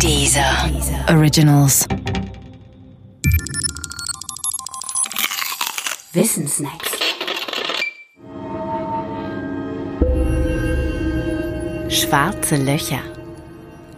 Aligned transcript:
Dieser 0.00 0.70
Originals. 1.08 1.86
Wissensnacks. 6.12 6.90
Schwarze 11.88 12.56
Löcher. 12.56 13.00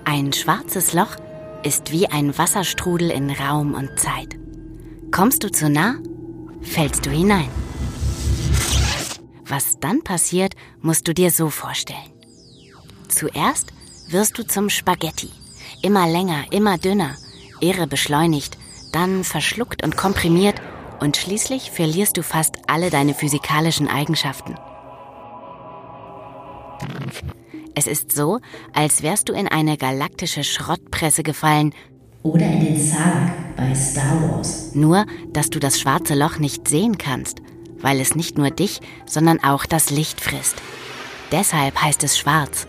Ein 0.04 0.32
schwarzes 0.32 0.93
Loch 0.93 1.17
ist 1.62 1.90
wie 1.92 2.06
ein 2.06 2.37
Wasserstrudel 2.38 3.10
in 3.10 3.31
Raum 3.31 3.74
und 3.74 3.99
Zeit. 3.99 4.37
Kommst 5.10 5.42
du 5.42 5.51
zu 5.51 5.69
nah, 5.69 5.97
fällst 6.63 7.06
du 7.06 7.10
hinein. 7.10 7.49
Was 9.44 9.78
dann 9.81 10.03
passiert, 10.03 10.54
musst 10.81 11.08
du 11.08 11.15
dir 11.15 11.31
so 11.31 11.51
vorstellen. 11.51 12.13
Zuerst 13.08 13.72
wirst 14.08 14.38
du 14.38 14.47
zum 14.47 14.71
Spaghetti. 14.71 15.31
Immer 15.83 16.06
länger, 16.09 16.45
immer 16.51 16.78
dünner, 16.78 17.16
irre 17.61 17.87
beschleunigt, 17.87 18.56
dann 18.93 19.25
verschluckt 19.25 19.84
und 19.84 19.97
komprimiert 19.97 20.61
und 21.01 21.16
schließlich 21.16 21.70
verlierst 21.70 22.16
du 22.16 22.23
fast 22.23 22.56
alle 22.66 22.91
deine 22.91 23.15
physikalischen 23.15 23.89
Eigenschaften. 23.89 24.55
Es 27.75 27.87
ist 27.87 28.12
so, 28.12 28.41
als 28.73 29.02
wärst 29.02 29.29
du 29.29 29.34
in 29.34 29.48
eine 29.48 29.77
galaktische 29.77 30.45
Schrottpresse 30.45 31.23
gefallen 31.23 31.75
oder 32.23 32.47
in 32.47 32.61
den 32.61 32.80
Sarg 32.80 33.56
bei 33.56 33.75
Star 33.75 34.30
Wars. 34.30 34.75
Nur, 34.75 35.06
dass 35.33 35.51
du 35.51 35.59
das 35.61 35.78
schwarze 35.78 36.14
Loch 36.14 36.39
nicht 36.39 36.69
sehen 36.69 36.98
kannst, 36.98 37.41
weil 37.80 38.01
es 38.01 38.14
nicht 38.14 38.39
nur 38.39 38.51
dich, 38.51 38.80
sondern 39.06 39.42
auch 39.45 39.67
das 39.67 39.91
Licht 39.91 40.20
frisst. 40.20 40.56
Deshalb 41.33 41.80
heißt 41.80 42.03
es 42.05 42.19
schwarz. 42.19 42.67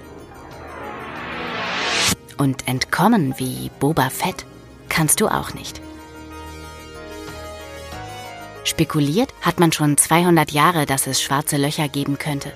Und 2.38 2.68
entkommen 2.68 3.36
wie 3.38 3.72
Boba 3.80 4.10
Fett 4.10 4.46
kannst 4.90 5.22
du 5.22 5.28
auch 5.28 5.54
nicht. 5.54 5.82
Spekuliert 8.64 9.34
hat 9.42 9.60
man 9.60 9.72
schon 9.72 9.98
200 9.98 10.52
Jahre, 10.52 10.86
dass 10.86 11.08
es 11.08 11.22
schwarze 11.22 11.58
Löcher 11.58 11.88
geben 11.88 12.18
könnte. 12.18 12.52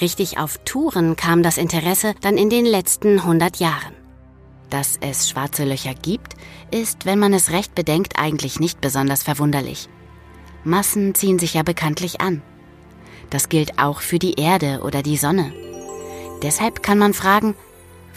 Richtig 0.00 0.38
auf 0.38 0.58
Touren 0.64 1.16
kam 1.16 1.42
das 1.42 1.58
Interesse 1.58 2.14
dann 2.20 2.36
in 2.36 2.50
den 2.50 2.66
letzten 2.66 3.18
100 3.18 3.56
Jahren. 3.56 3.94
Dass 4.70 4.98
es 5.00 5.28
schwarze 5.28 5.64
Löcher 5.64 5.94
gibt, 5.94 6.34
ist, 6.70 7.04
wenn 7.04 7.18
man 7.18 7.32
es 7.32 7.50
recht 7.50 7.74
bedenkt, 7.74 8.18
eigentlich 8.18 8.60
nicht 8.60 8.80
besonders 8.80 9.22
verwunderlich. 9.22 9.88
Massen 10.64 11.14
ziehen 11.14 11.38
sich 11.38 11.54
ja 11.54 11.62
bekanntlich 11.62 12.20
an. 12.20 12.42
Das 13.30 13.48
gilt 13.48 13.78
auch 13.78 14.00
für 14.00 14.18
die 14.18 14.34
Erde 14.34 14.80
oder 14.82 15.02
die 15.02 15.16
Sonne. 15.16 15.52
Deshalb 16.42 16.82
kann 16.82 16.98
man 16.98 17.14
fragen, 17.14 17.54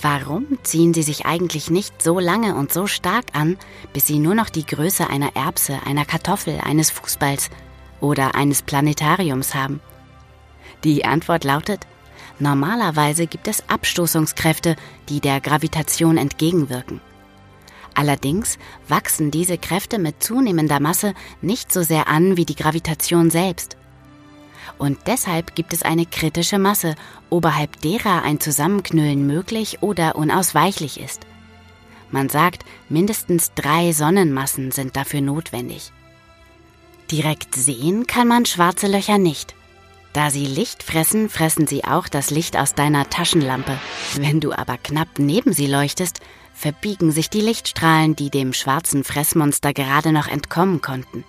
warum 0.02 0.46
ziehen 0.64 0.94
sie 0.94 1.04
sich 1.04 1.26
eigentlich 1.26 1.70
nicht 1.70 2.02
so 2.02 2.20
lange 2.20 2.56
und 2.56 2.72
so 2.74 2.88
stark 2.88 3.26
an, 3.34 3.58
bis 3.94 4.08
sie 4.08 4.20
nur 4.20 4.36
noch 4.36 4.50
die 4.50 4.66
Größe 4.66 5.10
einer 5.10 5.36
Erbse, 5.36 5.80
einer 5.86 6.06
Kartoffel, 6.06 6.60
eines 6.62 6.90
Fußballs 6.92 7.50
oder 8.02 8.36
eines 8.36 8.62
Planetariums 8.62 9.56
haben? 9.56 9.80
Die 10.84 11.06
Antwort 11.06 11.44
lautet, 11.44 11.88
normalerweise 12.40 13.28
gibt 13.28 13.48
es 13.48 13.68
Abstoßungskräfte, 13.70 14.76
die 15.10 15.22
der 15.22 15.42
Gravitation 15.42 16.18
entgegenwirken. 16.18 17.02
Allerdings 17.96 18.60
wachsen 18.90 19.32
diese 19.32 19.58
Kräfte 19.58 19.98
mit 20.00 20.22
zunehmender 20.22 20.82
Masse 20.82 21.14
nicht 21.42 21.72
so 21.72 21.82
sehr 21.82 22.08
an 22.08 22.36
wie 22.36 22.46
die 22.46 22.56
Gravitation 22.56 23.32
selbst. 23.32 23.78
Und 24.78 24.98
deshalb 25.08 25.56
gibt 25.56 25.74
es 25.74 25.84
eine 25.84 26.06
kritische 26.06 26.60
Masse, 26.60 26.96
oberhalb 27.30 27.80
derer 27.82 28.24
ein 28.24 28.40
Zusammenknüllen 28.40 29.26
möglich 29.26 29.82
oder 29.82 30.16
unausweichlich 30.16 31.00
ist. 31.00 31.26
Man 32.12 32.30
sagt, 32.30 32.66
mindestens 32.90 33.54
drei 33.54 33.92
Sonnenmassen 33.92 34.72
sind 34.72 34.96
dafür 34.96 35.22
notwendig. 35.22 35.92
Direkt 37.12 37.56
sehen 37.56 38.08
kann 38.08 38.28
man 38.28 38.46
schwarze 38.46 38.88
Löcher 38.88 39.18
nicht. 39.18 39.56
Da 40.14 40.30
sie 40.30 40.46
Licht 40.46 40.82
fressen, 40.82 41.30
fressen 41.30 41.68
sie 41.68 41.84
auch 41.84 42.08
das 42.08 42.30
Licht 42.30 42.58
aus 42.58 42.74
deiner 42.74 43.10
Taschenlampe. 43.10 43.78
Wenn 44.16 44.40
du 44.40 44.54
aber 44.54 44.78
knapp 44.78 45.20
neben 45.20 45.52
sie 45.52 45.68
leuchtest, 45.68 46.22
verbiegen 46.54 47.12
sich 47.12 47.30
die 47.30 47.42
Lichtstrahlen, 47.42 48.16
die 48.16 48.30
dem 48.30 48.54
schwarzen 48.54 49.04
Fressmonster 49.04 49.74
gerade 49.74 50.14
noch 50.14 50.28
entkommen 50.28 50.82
konnten. 50.82 51.26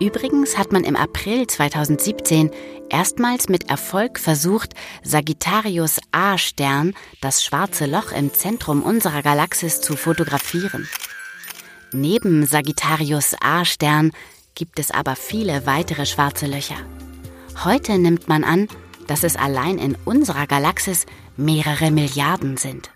Übrigens 0.00 0.58
hat 0.58 0.72
man 0.72 0.84
im 0.84 0.96
April 0.96 1.46
2017 1.46 2.50
erstmals 2.88 3.48
mit 3.48 3.70
Erfolg 3.70 4.18
versucht, 4.18 4.74
Sagittarius 5.02 5.98
A-Stern, 6.12 6.94
das 7.20 7.44
schwarze 7.44 7.86
Loch 7.86 8.12
im 8.12 8.32
Zentrum 8.32 8.82
unserer 8.82 9.22
Galaxis, 9.22 9.80
zu 9.80 9.96
fotografieren. 9.96 10.88
Neben 11.92 12.44
Sagittarius 12.46 13.36
A-Stern 13.40 14.12
gibt 14.54 14.78
es 14.78 14.90
aber 14.90 15.16
viele 15.16 15.66
weitere 15.66 16.06
schwarze 16.06 16.46
Löcher. 16.46 16.76
Heute 17.64 17.98
nimmt 17.98 18.28
man 18.28 18.44
an, 18.44 18.68
dass 19.06 19.22
es 19.22 19.36
allein 19.36 19.78
in 19.78 19.96
unserer 20.04 20.46
Galaxis 20.46 21.06
mehrere 21.36 21.90
Milliarden 21.90 22.56
sind. 22.56 22.90